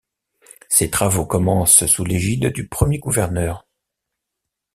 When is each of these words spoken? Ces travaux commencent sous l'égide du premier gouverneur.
Ces 0.67 0.89
travaux 0.89 1.27
commencent 1.27 1.85
sous 1.85 2.03
l'égide 2.03 2.47
du 2.47 2.67
premier 2.67 2.97
gouverneur. 2.97 3.67